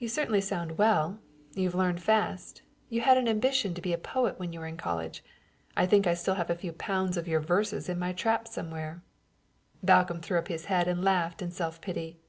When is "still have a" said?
6.14-6.54